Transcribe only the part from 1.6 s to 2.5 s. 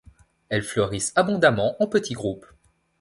en petits groupes.